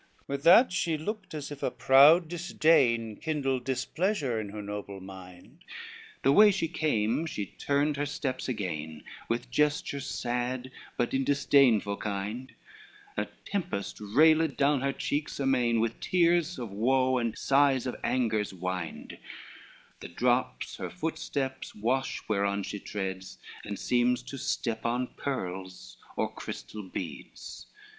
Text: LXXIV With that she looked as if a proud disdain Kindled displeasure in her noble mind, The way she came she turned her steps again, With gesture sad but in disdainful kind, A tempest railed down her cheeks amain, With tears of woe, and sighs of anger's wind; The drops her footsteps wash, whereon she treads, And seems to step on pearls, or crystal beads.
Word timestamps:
LXXIV 0.23 0.27
With 0.29 0.43
that 0.45 0.71
she 0.73 0.97
looked 0.97 1.33
as 1.35 1.51
if 1.51 1.61
a 1.61 1.69
proud 1.69 2.27
disdain 2.27 3.17
Kindled 3.17 3.63
displeasure 3.65 4.39
in 4.41 4.49
her 4.49 4.59
noble 4.63 4.99
mind, 4.99 5.59
The 6.23 6.31
way 6.31 6.49
she 6.49 6.67
came 6.67 7.27
she 7.27 7.45
turned 7.45 7.97
her 7.97 8.07
steps 8.07 8.49
again, 8.49 9.03
With 9.29 9.51
gesture 9.51 9.99
sad 9.99 10.71
but 10.97 11.13
in 11.13 11.23
disdainful 11.23 11.97
kind, 11.97 12.51
A 13.15 13.27
tempest 13.45 13.99
railed 14.01 14.57
down 14.57 14.81
her 14.81 14.91
cheeks 14.91 15.39
amain, 15.39 15.79
With 15.79 15.99
tears 15.99 16.57
of 16.57 16.71
woe, 16.71 17.19
and 17.19 17.37
sighs 17.37 17.85
of 17.85 17.95
anger's 18.03 18.55
wind; 18.55 19.19
The 19.99 20.07
drops 20.07 20.77
her 20.77 20.89
footsteps 20.89 21.75
wash, 21.75 22.27
whereon 22.27 22.63
she 22.63 22.79
treads, 22.79 23.37
And 23.63 23.77
seems 23.77 24.23
to 24.23 24.39
step 24.39 24.83
on 24.83 25.13
pearls, 25.15 25.97
or 26.17 26.33
crystal 26.33 26.81
beads. 26.81 27.67